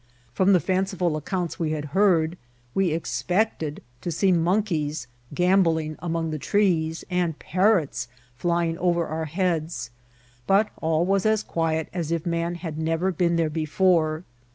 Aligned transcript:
From 0.33 0.53
the 0.53 0.59
fanciful 0.59 1.11
acoounts 1.21 1.59
we 1.59 1.73
had 1.73 1.85
heard, 1.93 2.35
we 2.73 2.89
expected 2.89 3.83
to 4.01 4.09
see 4.09 4.31
monkeys 4.31 5.05
gambolling 5.31 5.95
among 5.99 6.31
the 6.31 6.39
trees, 6.39 7.03
and 7.11 7.37
parrots 7.37 8.07
flying 8.35 8.79
over 8.79 9.05
our 9.05 9.25
heads; 9.25 9.91
but 10.47 10.69
all 10.81 11.05
was 11.05 11.23
as 11.27 11.43
Vol. 11.43 11.63
I.— 11.65 11.65
E 11.73 11.75
94 11.75 11.83
INCIDBNTS 11.83 11.85
OF 11.85 11.85
TRAVEL. 11.85 11.85
quiet 11.85 11.89
as 11.99 12.11
if 12.11 12.25
man 12.25 12.55
had 12.55 12.77
never 12.79 13.11
been 13.11 13.35
there 13.35 13.49
before. 13.51 14.23